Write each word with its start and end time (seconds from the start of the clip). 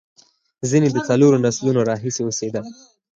ځینې 0.69 0.87
د 0.91 0.97
څلورو 1.07 1.37
نسلونو 1.45 1.81
راهیسې 1.89 2.21
اوسېدل. 2.25 2.65